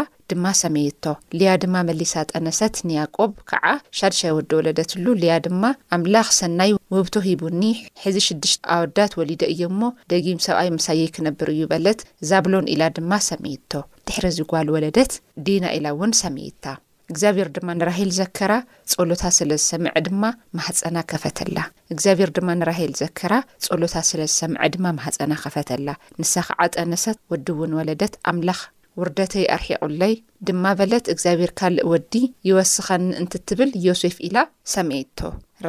[0.61, 1.05] ሰመቶ
[1.39, 3.65] ሊያ ድማ መሊሳ ጠነሰት ንያቆብ ከዓ
[3.99, 5.63] ሻድሻይ ወዲ ወለደትሉ ልያ ድማ
[5.97, 7.61] ኣምላኽ ሰናይ ውብቶ ሂቡኒ
[8.03, 9.81] ሕዚ ሽሽተ ኣወዳት ወሊደ እዮእሞ
[10.13, 11.99] ደጊም ሰብኣይ መሳየይ ክነብር እዩ በለት
[12.29, 13.71] ዛብሎን ኢላ ድማ ሰመይቶ
[14.07, 15.13] ድሕሪ ዝጓል ወለደት
[15.47, 16.63] ዲና ኢላ እውን ሰሚይታ
[17.11, 18.51] እግዚኣብሔር ድማ ንራሂል ዘከራ
[18.91, 20.23] ፀሎታ ስለ ዝሰምዐ ድማ
[20.57, 21.57] ማህፀና ከፈተላ
[21.93, 23.33] እግዚኣብሔር ድማ ንራሂል ዘከራ
[23.65, 25.89] ፀሎታ ስለዝሰምዐ ድማ ማህፀና ከፈተላ
[26.21, 28.61] ንሳ ከዓ ጠነሰት ወዲ እውን ወለደት ኣምላክ
[29.01, 30.13] ውርደተይ ኣርሒቑለይ
[30.47, 32.13] ድማ በለት እግዚኣብሔር ካልእ ወዲ
[32.50, 34.38] ይወስኸኒ እንትእትብል ዮሴፍ ኢላ
[34.73, 35.19] ሰሜዒቶ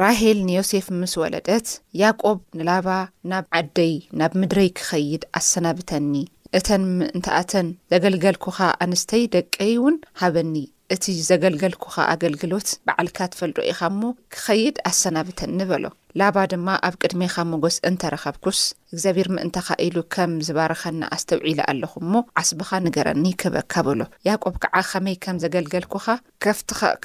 [0.01, 1.67] ራሄል ንዮሴፍ ምስ ወለደት
[2.01, 2.87] ያቆብ ንላባ
[3.31, 6.11] ናብ ዓደይ ናብ ምድረይ ክኸይድ ኣሰናብተኒ
[6.59, 10.55] እተን ምእንታኣተን ዘገልገልኩኻ ኣንስተይ ደቀይ እውን ሃበኒ
[10.93, 14.01] እቲ ዘገልገልኩኻ ኣገልግሎት በዕልካ ትፈልጦ ኢኻ እሞ
[14.33, 15.85] ክኸይድ ኣሰናብተኒ በሎ
[16.19, 18.59] ላባ ድማ ኣብ ቅድሜኻ መጎስ እንተረኸብኩስ
[18.93, 24.75] እግዚኣብር ምእንታኻ ኢሉ ከም ዝባርኸኒ ኣስተውዒሊ ኣለኹ እሞ ዓስብኻ ንገረኒ ክህበካ በሎ ያ ቆብ ከዓ
[24.91, 26.05] ከመይ ከም ዘገልገልኩኻ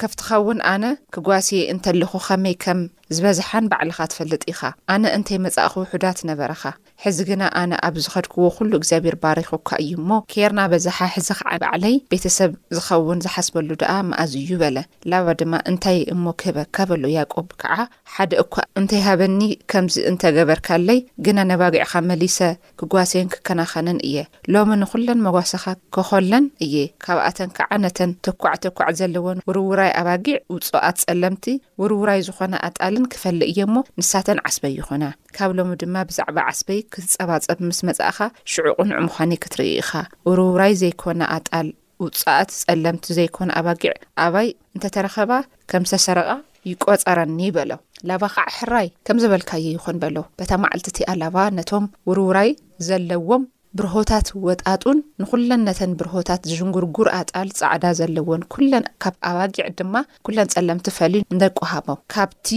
[0.01, 0.85] ከፍትኻ እውን ኣነ
[1.15, 2.81] ክጓስ እንተለኹ ኸመይ ከም
[3.15, 4.61] ዝበዝሓን ባዕልኻ ትፈልጥ ኢኻ
[4.95, 6.61] ኣነ እንተይ መጻእኺ ውሑዳት ነበረኻ
[7.05, 11.49] ሕዚ ግና ኣነ ኣብ ዝኸድክዎ ኩሉ እግዚኣብሔር ባሪኹ ካ እዩ እሞ ኬርና በዛሓ ሕዚ ከዓ
[11.61, 14.77] ባዕለይ ቤተሰብ ዝኸውን ዝሓስበሉ ድኣ መኣዝእዩ በለ
[15.11, 17.77] ላባ ድማ እንታይ እሞ ክህበ ካበሉ ያቆብ ከዓ
[18.15, 19.39] ሓደ እኳ እንተይ ሃበኒ
[19.73, 22.37] ከምዚ እንተገበርካለይ ግና ነባጊዕኻ መሊሰ
[22.81, 24.15] ክጓሴን ክከናኸንን እየ
[24.55, 25.65] ሎሚ ንኹለን መጓሰኻ
[25.97, 31.47] ክኾለን እየ ካብኣተን ከዓ ነተን ተኳዕ ትኳዕ ዘለዎን ውርውራይ ኣባጊዕ ውፁኣት ጸለምቲ
[31.83, 35.03] ውርውራይ ዝኾነ ኣጣልን ክፈሊ እየ እሞ ንሳተን ዓስበ ይኹና
[35.37, 38.17] ካብ ሎሚ ድማ ብዛዕባ ዓስበይ ክትፀባፀብ ምስ መጽእኻ
[38.51, 39.91] ሽዑቕ ንዑሙዃኒ ክትርኢኢኻ
[40.29, 41.67] ውሩውራይ ዘይኮነ ኣጣል
[42.03, 43.93] ውፃእት ጸለምቲ ዘይኮነ ኣባጊዕ
[44.25, 45.31] ኣባይ እንተተረኸባ
[45.71, 46.29] ከም ዝተሰረቃ
[46.69, 47.71] ይቈፀረኒ በሎ
[48.09, 52.51] ላባ ከዓ ሕራይ ከም ዘበልካዩ ይኹን በሎ በታ መዓልቲ እቲ ኣ ላባ ነቶም ውሩውራይ
[52.87, 53.43] ዘለዎም
[53.79, 59.95] ብርሆታት ወጣጡን ንኹለን ነተን ብርሆታት ዝሽንጉርጉር ኣጣል ፃዕዳ ዘለዎን ኩለን ካብ ኣባጊዕ ድማ
[60.27, 62.49] ኩለን ጸለምቲ ፈልዩ እንደቆሃቦ ካብቲ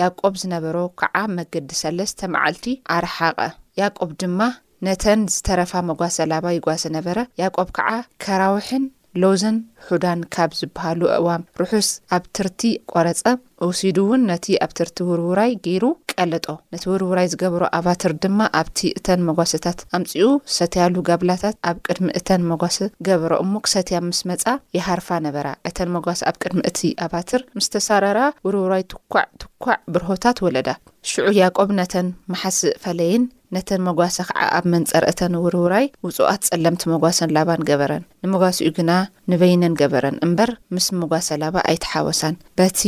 [0.00, 3.38] ያቆብ ዝነበሮ ከዓ መገዲ ሰለስተ መዓልቲ ኣረሓቐ
[3.82, 4.40] ያቆብ ድማ
[4.88, 7.90] ነተን ዝተረፋ መጓሰላባ ይጓሰ ነበረ ያቆብ ከዓ
[8.24, 8.84] ከራዊሕን
[9.22, 9.56] ሎዘን
[9.90, 13.24] ሑዳን ካብ ዝበሃሉ እዋም ርሑስ ኣብ ትርቲ ቆረፀ
[13.68, 19.20] ውሲዱ እውን ነቲ ኣብ ትርቲ ውርውራይ ገይሩ ቀለጦ ነቲ ውርውራይ ዝገብሮ ኣባትር ድማ ኣብቲ እተን
[19.28, 24.44] መጓሰታት ኣምፅኡ ሰትያሉ ጋብላታት ኣብ ቅድሚ እተን መጓሲ ገበሮ እሙክ ሰቲያን ምስ መፃ
[24.78, 28.18] ይሃርፋ ነበራ እተን መጓሲ ኣብ ቅድሚ እቲ ኣባትር ምስተሳረራ
[28.48, 30.68] ውርውራይ ትኳዕ ትኳዕ ብርሆታት ወለዳ
[31.10, 33.22] ሽዑ ያቆብ ነተን መሓስእ ፈለይን
[33.54, 38.90] ነተን መጓሰ ከዓ ኣብ መንፀር እተን ውርውራይ ውፅዋት ፀለምቲ መጓሰን ላባን ገበረን ንመጓሲኡ ግና
[39.32, 42.80] ንበይነን ገበረን እምበር ምስ መጓሰ ላባ ኣይትሓወሳን በቲ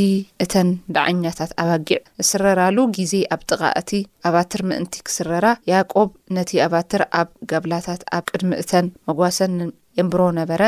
[0.45, 3.91] እተን ዳዓኛታት ኣባጊዕ ዝስረራሉ ግዜ ኣብ ጥቓ እቲ
[4.31, 9.55] ኣባትር ምእንቲ ክስረራ ያቆብ ነቲ ኣባትር ኣብ ጋብላታት ኣብ ቅድሚ እተን መጓሰን
[10.01, 10.63] የንብሮ ነበረ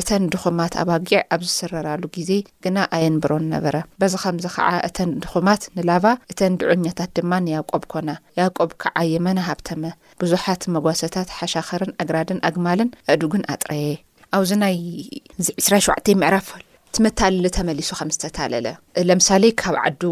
[0.00, 2.30] እተን ድኹማት ኣባጊዕ ኣብ ዝስረራሉ ግዜ
[2.64, 8.72] ግና ኣየንብሮን ነበረ በዚ ከምዚ ከዓ እተን ድኹማት ንላባ እተን ድዑኛታት ድማ ንያቆብ ኮና ያቆብ
[8.82, 9.82] ከዓ የመና ሃብተመ
[10.22, 13.88] ብዙሓት መጓሰታት ሓሻኸርን ኣግራድን ኣግማልን ኣዱጉን ኣጥረየ
[14.38, 14.76] ኣብዚ ናይ
[15.46, 16.46] ዚ 2ስራ ሸውዕተ ምዕራፍ
[16.96, 18.66] ትመታልሊ ተመሊሱ ከም ዝተታለለ
[19.08, 20.02] ለምሳሌ ካብ ዓዱ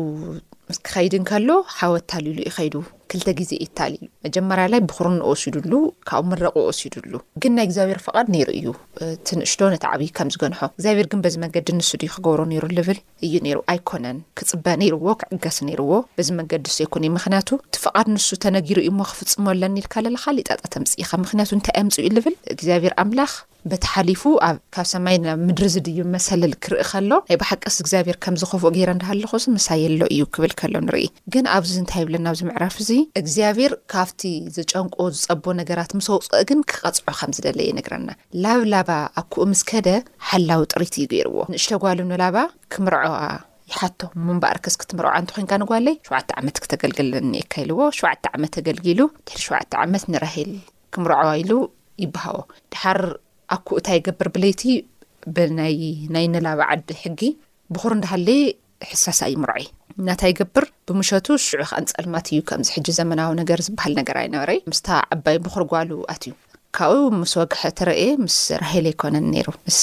[0.71, 2.75] ምስክኸይድን ከሎ ሓወ ታልሉ ዩኸይዱ
[3.11, 5.73] ክልተ ጊዜ እይታልሉ መጀመራ ላይ ብክርንወሲዱሉ
[6.09, 8.67] ካብኡ መረቂ ወሲዱሉ ግን ናይ እግዚኣብሔር ፍቓድ ነይሩ እዩ
[9.41, 13.33] ንእሽቶ ነቲ ዓብይ ከም ዝገንሖ እግዚኣብሔር ግን በዚ መንገዲ ንሱ ድዩ ክገብሮ ነይሩ ልብል እዩ
[13.47, 18.29] ነይሩ ኣይኮነን ክፅበ ነይርዎ ክዕገስ ነይርዎ በዚ መንገዲ ንስ ይኮ ዩ ምክንያቱ እቲ ፈቓድ ንሱ
[18.45, 23.35] ተነጊሩ እዩሞ ክፍፅመለኒ ኢልካካሊእ ጣጣተምፅኢ ካብ ምክያቱንታይ ኣምፅ እዩ ዝብል ግዚኣብሔር ኣምላኽ
[23.93, 24.23] ሓሊፉ
[24.75, 30.23] ብሰማይብ ምድሪ ዝድዩ መሰለል ክርኢ ከሎ ናይ ባሓቀስ እግዚኣብሔር ከም ዝኸፍኦ ገይረ ዳሃለኾስ መሳየሎ እዩ
[30.35, 31.73] ክብል ከሎ ንርኢ ግኣብዚ
[32.27, 32.75] ንብዕራፍ
[33.27, 34.09] ግዚኣብ
[34.57, 38.11] ዘጨንቁ ዝፀቦ ነገራት ምስውፅኦ ግን ክቐፅዑ ከም ዝደለየ ነግረና
[38.43, 39.89] ላብላባ ኣኩኡ ምስከደ
[40.29, 42.37] ሓላዊ ጥሪቲ እዩገይርዎ ንእሽተ ጓሉ ንላባ
[42.73, 43.19] ክምርዓዋ
[43.71, 49.71] ይሓቶ ምንባእርክስ ክትምርዓ እንት ኮንካ ንጓለይ ሸዓተ ዓመት ክተገልግለ ኒኤካይልዎ ሸዓተ ዓመት ተገልጊሉ ድሕዲ ሸዓተ
[49.85, 50.53] ዓመት ንረሂል
[50.95, 51.53] ክምርዓዋ ኢሉ
[52.05, 52.37] ይበሃቦ
[52.73, 53.01] ድሓር
[53.57, 54.63] ኣኩኡ እታ ይገብር ብለይቲ
[55.37, 57.21] ብናይ ንላባ ዓዲ ሕጊ
[57.75, 58.43] ብኩር እንዳሃለይ
[58.93, 59.65] ሕሳሳ እዩ ሙርዐይ
[60.07, 65.37] ናታ ይገብር ብምሸቱ ሽዑ ከኣንፀልማት እዩ ከም ዚሕጂ ዘመናዊ ነገር ዝበሃል ነገር ኣይነበረዩ ምስታ ዓባይ
[65.45, 66.35] ብክርጓሉ ኣትእዩ
[66.77, 69.79] ካብኡ ምስ ወግሐ ተርየ ምስ ራሂል ኣይኮነን ነይሩ ምስ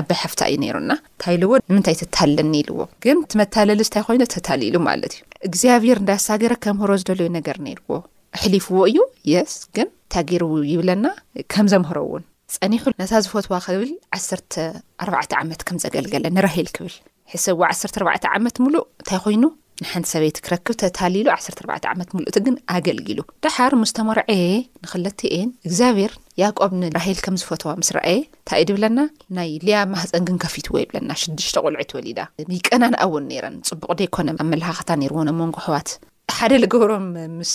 [0.00, 0.92] ዓባይ ሓፍታ እዩ ነይሩና
[1.24, 6.90] ታይልዎ ንምንታይ ትተሃልለኒ ኢልዎ ግን እቲ መታለልስ እንታይ ኮይኑ ተታሊሉ ማለት እዩ እግዚኣብሔር እንዳሳገረ ከምህሮ
[7.02, 7.92] ዝደለዩ ነገር ነይርዎ
[8.42, 8.98] ሕሊፉዎ እዩ
[9.34, 11.06] የስ ግን ታጊር ይብለና
[11.52, 13.90] ከም ዘምህሮ እውን ፀኒኹ ነታ ዝፈትዋ ክብል
[15.10, 16.94] 1ኣ ዓመት ከም ዘገልገለ ንራሂል ክብል
[17.32, 19.42] ሕሰብዋ 1ሰተ 4ርዕተ ዓመት ምሉእ እንታይ ኮይኑ
[19.82, 24.46] ንሓንቲ ሰበይቲ ክረክብ ተታሊሉ 14ዕ ዓመት ምሉእእቲ ግን ኣገልጊሉ ድሓር ምስተመርዐየ
[24.84, 25.36] ንኽለት እኤ
[25.68, 26.12] እግዚኣብሔር
[26.42, 28.98] ያቆብ ንራሂል ከም ዝፈትዋ ምስ ረእየ እንታ ኢድብለና
[29.38, 32.20] ናይ ልያ ማህፀንግን ከፊትዎ ይብለና ሽዱሽተ ቆልዒ ትወሊዳ
[32.52, 35.90] ንቀናንኣውን ነይረን ፅቡቕ ደይኮነ ኣብ መላካኽታ ነርዎ ንመንጎሕዋት
[36.38, 37.06] ሓደ ልገብሮም
[37.38, 37.52] ምስ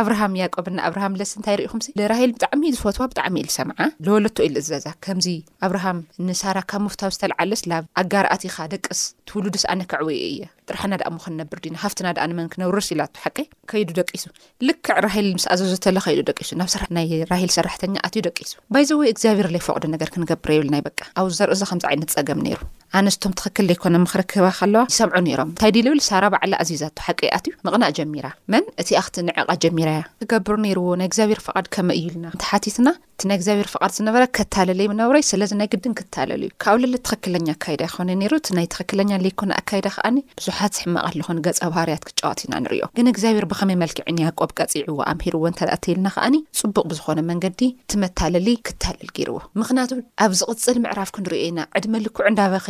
[0.00, 4.54] ኣብርሃም ያቆብ ና ኣብርሃም ለስ እንታይ ርኢኹምስ ንራሂል ብጣዕሚእዩ ዝፈትዋ ብጣዕሚ እኢል ሰምዓ ለወለቶ ኢሉ
[4.62, 5.26] እዘዛ ከምዚ
[5.66, 5.98] ኣብርሃም
[6.28, 12.08] ንሳራ ካብ ምፍታዊ ዝተልዓለስ ናብ ኣጋርኣትኻ ደቂስ ትውሉድስኣነ ክዕብየ እየ ጥራሕና ድኣ ሞክንነብር ድና ሃፍትና
[12.16, 13.38] ድኣ ንመን ክነብስ ኢላቱ ሓቂ
[13.70, 14.24] ከይዱ ደቂሱ
[14.68, 19.84] ልክዕ ራሂል ምስ ኣዘዘተለ ከይዱ ደቂሱ ናናይ ራሂል ሰራሕተኛ ኣትዩ ደቂሱ ባይ ዘወይ እግዚኣብር ዘይፈቕዱ
[19.94, 22.60] ነገር ክንገብረ የብልናይ በቃ ኣብዚ ዘርኢ እዛ ከምዚ ዓይነት ፀገም ነይሩ
[22.98, 27.52] ኣነስቶም ትክክል ዘይኮነ ምክርክባ ከለዋ ይሰምዑ ነይሮም እንታይ ዲ ልብል ሳራ በዕላ ኣዚዛቶ ሓቂኣት እዩ
[27.66, 32.26] ምቕናእ ጀሚራ መን እቲ ኣክቲ ንዕቓ ጀሚራእያ ክገብር ነይርዎ ናይ እግዚኣብሔር ፍቓድ ከመ እዩ ኢልና
[32.34, 36.96] እንተሓቲትና እቲ ናይ እግዚኣብሔር ፍቓድ ዝነበረ ከታለለይ ብነብረይ ስለዚ ናይ ግድን ክታለል እዩ ካብ ለለ
[37.08, 42.42] ትክክለኛ ኣካይዳ ይኮነ ነይሩ እ ናይ ትኽክለኛ ዘይኮነ ኣካይዳ ከዓኒ ብዙሓት ዝሕማቐትልኹን ገፃ ኣባህርያት ክጫወት
[42.46, 48.48] ኢና ንሪዮ ግን እግዚኣብሔር ብኸመይ መልክዕንያ ቆብቀፂዕዎ ኣምሂርዎ እንተእተኢልና ከኣኒ ፅቡቅ ብዝኾነ መንገዲ እቲ መታለሊ
[48.68, 49.92] ክታልል ገይርዎ ምኽንያቱ
[50.26, 52.66] ኣብ ዝቕፅል ምዕራፍ ክንሪዮ ኢና ዕድመልኩዑ እዳበኸ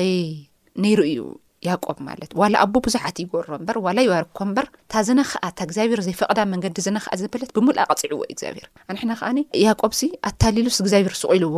[0.85, 1.23] ነይሩ እዩ
[1.66, 6.38] ያቆብ ማለት ዋላ ኣቡ ቡዙሓት ይገሮ እምበር ዋላ ይባርኮ እምበር ታ ዝነክኣ እታ እግዚኣብሔር ዘይፈቕዳ
[6.53, 11.57] መንገዲ ዝነክኣ ዘበለት ብምልቀፂዕዎ እግዚኣብሄር ኣ ንሕና ከዓኒ ያቆብሲ ኣታሊሉስ እግዚኣብሔር ስቑልዎ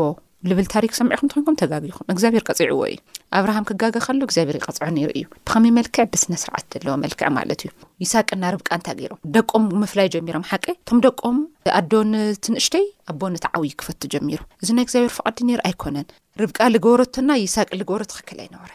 [0.51, 2.97] ልብል ታሪክ ሰምዒ ኹም ትኮንኩም ተጋጊኹም እግዚኣብሄር ቀፂዕዎ እዩ
[3.39, 7.71] ኣብርሃም ክጋግ ከሎ እግዚኣብሄር ይቀፅዖን ይሩኢ እዩ ብኸመይ መልክዕ ብስነስርዓት ዘለዎ መልክዕ ማለት እዩ
[8.05, 11.37] ይሳቅና ርብቃ እንታ ገይሮም ደቆም ምፍላይ ጀሚሮም ሓቂ ቶም ደቆም
[11.81, 16.09] ኣዶ ንትንእሽተይ ኣቦ ነቲ ዓብይ ክፈቱ ጀሚሩ እዚ ናይ እግዚኣብሔር ፍቓዲ ነሩ ኣይኮነን
[16.43, 18.71] ርብቃ ልገበሮቶና ይሳቅ ልገበሮት ክክል ይነበረ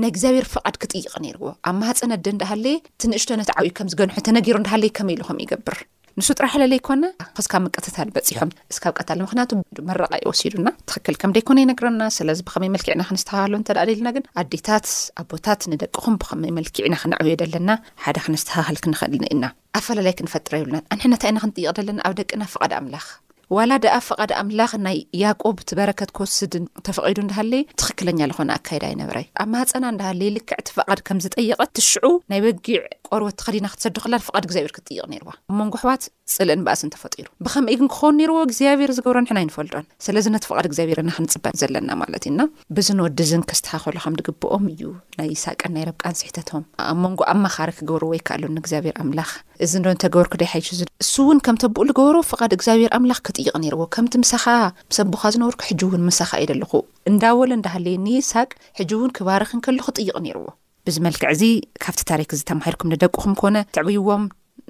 [0.00, 4.56] ናይ እግዚኣብሔር ፍቓድ ክጥይቕ ነይርዎ ኣብ ማህፀነ ደ ንዳሃለየ ትንእሽቶ ነቲ ዓብይ ከም ዝገንሑ ንተነገሩ
[4.68, 5.78] ዳሃለየ ከመ ኢሉም ይገብር
[6.18, 7.04] ንሱ ጥራሕለለ ይኮነ
[7.36, 9.50] ክስካብ መቀትታል በፂሖም እስካብ ቀታሊ ምክንያቱ
[9.88, 14.88] መረቃ ይወሲዱና ትኽክል ከም ደይኮነ ይነግረና ስለዚ ብከመይ መልክዕና ክንስተሃሃሎ እንተደኣደለና ግን ኣዴታት
[15.22, 17.70] ኣብ ቦታት ንደቅኹም ብከመይ መልኪዕና ክነዕብየደለና
[18.06, 19.44] ሓደ ክነስተኻሃል ክንኽእል ኒኢና
[19.78, 23.06] ኣብ ፈላለይ ክንፈጥረ ይብሉና ኣንሕነት ኢና ክንጥይቕ ደለና ኣብ ደቂና ፍቐድ ኣምላኽ
[23.56, 29.16] ዋላ ድኣ ፍቓድ ኣምላኽ ናይ ያቆብ እቲ በረከት ክወስድን ተፈቒዱ እንዳሃለየ ትኽክለኛ ዝኾነ ኣካይዳ ኣይነበረ
[29.22, 32.78] እዩ ኣብ ማህፀና እንዳሃለ ልክዕ እቲ ፍቓድ ከም ዝጠይቐት ትሽዑ ናይ በጊዕ
[33.10, 36.02] ቆርበት እተኸዲና ክትሰድኸላድፍቓድ እግዚኣብሔር ክትጥይቕ ነይርዋ ኣብ መንጎ ኣሕዋት
[36.34, 40.66] ፅልእን በኣስን ተፈጢሩ ብኸመ ይ ግን ክኸውን ነይርዎ እግዚኣብሄር ዝገብሮ ንሕና ይንፈልጦን ስለዚ ነቲ ፍቓድ
[40.70, 42.40] እግዚኣብሄር ኢና ክንፅበን ዘለና ማለት እዩና
[42.78, 44.82] ብዝንወዲዝን ከስተኻኸሉ ከም ንግብኦም እዩ
[45.20, 49.32] ናይ ሳቀን ናይ ረብቃንስሒተቶም ኣብ መንጎ ኣ ማኻሪ ክገብር ወይከኣሉኒ እግዚኣብሔር ኣምላኽ
[49.64, 50.66] እዚ ዶ ተገበርኩ ደይሓይሽ
[51.04, 54.44] እሱ እውን ከም ተብኡ ሉገበሮ ፍቓድ እግዚኣብሔር ኣምላኽ ክጥይቕ ነይርዎ ከምቲ ምሳኻ
[54.90, 56.72] ምሰ ኣቦኻ ዝነበርኩ ሕጂ እውን ምሳኻ የደለኹ
[57.10, 60.46] እንዳወለ እንዳህለየ ንይሳቅ ሕጂ እውን ክባርክንከልኩክጥይቕ ነይርዎ
[60.88, 61.42] ብዚ መልክዕ እዚ
[61.84, 64.24] ካብቲ ታሪክ ዚ ተማሂልኩም ንደቅኹም ኮነ ትዕብይዎም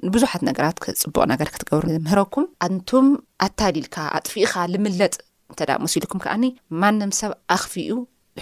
[0.07, 3.07] ንቡዙሓት ነገራት ፅቡቕ ነገር ክትገብሩ ዝምህረኩም ኣንቱም
[3.47, 5.15] ኣታሊልካ ኣጥፊኢኻ ልምለጥ
[5.51, 6.43] እንተዳ መሲ ኢሉኩም ከዓኒ
[6.81, 7.93] ማንም ሰብ ኣኽፍእኡ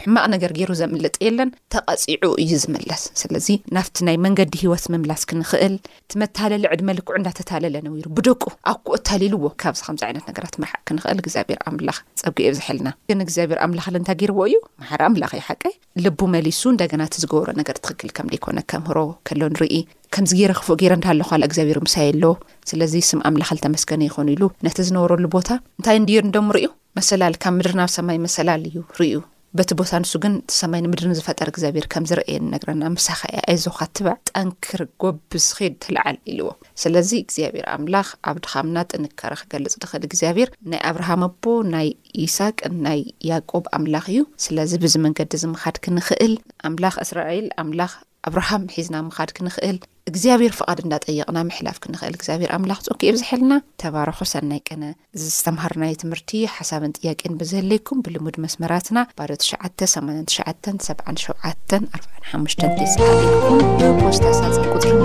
[0.04, 5.74] ሕማቕ ነገር ገይሩ ዘምለጥ የለን ተቐጺዑ እዩ ዝምለስ ስለዚ ናፍቲ ናይ መንገዲ ሂይወት ምምላስ ክንኽእል
[6.14, 12.38] ትመታለልዕድ መልክዑ እዳተታለለነውሩ ብደቁ ኣብ ኩታሊልዎ ካብዚ ከምዚ ዓይነት ነገራት ምርሓቅ ክንኽእል እግዚኣብሔር ኣምላኽ ፀጊ
[12.48, 17.16] የ ዝሕልና ግን እግዚኣብሔር ኣምላኽሊ እንታይ ገይርዎ እዩ ማሓር ኣምላኽ ዩ ሓቀይ ልቡ መሊሱ እንደገናእቲ
[17.24, 19.76] ዝገብሮ ነገር ትኽክል ከም ደይኮነ ከምህሮ ከሎ ንርኢ
[20.16, 22.26] ከምዚ ገይረ ክፉእ ገይረ እንዳሃለኻል እግዚኣብሔር ምሳይ ኣሎ
[22.72, 26.68] ስለዚ ስም ኣምላኽል ተመስከነ ይኮኑ ኢሉ ነቲ ዝነበረሉ ቦታ እንታይ ንዴ እዶምርዩ
[27.00, 28.80] መሰላሊ ካብ ምድሪ ናብ ሰማይ መሰላል ዩ
[29.14, 29.18] ዩ
[29.60, 34.82] በቲ ቦሳ ንሱ ግን ሰማይን ምድር ንዝፈጠር እግዚኣብሔር ከም ዝርአየኒ ነግረና መሳኪ ያ ኣይዞኻትባዕ ጠንክር
[35.02, 36.50] ጎብዝ ከድ ትልዓል ኢልዎ
[36.84, 41.43] ስለዚ እግዚኣብሔር ኣምላኽ ኣብ ድኻምና ጥንከረ ክገልጽ ትኽእል እግዚኣብሔር ናይ ኣብርሃም ኣቦ
[41.74, 41.89] ናይ
[42.26, 46.36] ኢስቅ ናይ ያዕቆብ ኣምላኽ እዩ ስለዚ ብዚ መንገዲ ዝምኻድ ክንኽእል
[46.70, 47.93] ኣምላኽ እስራኤል ኣምላኽ
[48.28, 49.78] ኣብርሃም ሒዝና ምኻድ ክንኽእል
[50.12, 54.84] እግዚኣብሄር ፍቓድ እንናጠይቕና ምሕላፍ ክንኽእል እግዚኣብሔር ኣምላኽ ፀኪዮ ብዝሕልና ተባርኾ ሰናይ ቀነ
[55.18, 60.48] እዝተምሃሩናይ ትምህርቲ ሓሳብን ጥያቄን ብዘህለይኩም ብልሙድ መስመራትና ባ ትሽ 8ትሸዓ
[60.88, 60.88] 7
[61.26, 63.12] ሸ ኣሓ ስ
[64.02, 64.96] ፖስታሳፀንት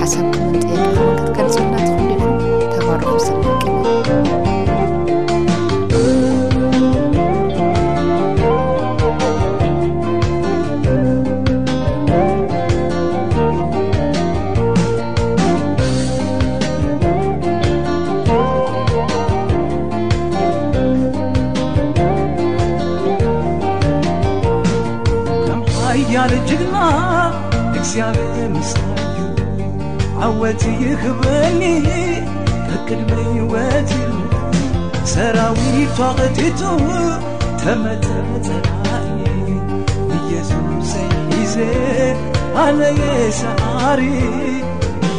[0.00, 2.34] ሓሳብ ንጥ ክንቅጥከርናትፈለኩም
[2.74, 4.19] ተባር ሰናይ ቀነ
[28.08, 29.20] بة مسዩ
[30.24, 31.60] عወት ይ ኽበل
[32.86, 33.12] ቅድመ
[33.52, 33.90] ወة
[35.12, 36.60] ሰራዊ فقቲቱ
[37.60, 37.84] ተመ
[40.16, 41.10] እየሱሰይ
[41.52, 41.56] ዜ
[42.78, 43.06] ነየ
[43.40, 44.00] سعሪ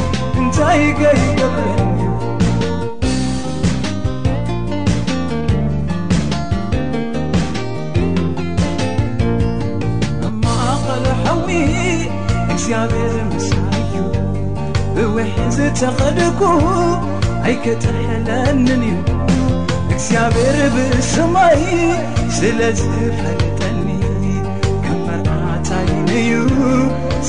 [0.59, 1.37] ይይን
[10.27, 11.47] እማኸለ ሐዊ
[12.53, 13.91] እግዚኣብሔር ምስእዩ
[14.95, 16.41] ብውሒዝ ተኸልኩ
[17.47, 18.95] ኣይከተሕለንን እዩ
[19.93, 21.63] እግዚኣብሔር ብስማይ
[22.39, 23.83] ስለ ዝፈርጠኒ
[24.83, 26.33] ክመርታይንዩ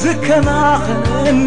[0.03, 1.47] ዝከናኸለኒ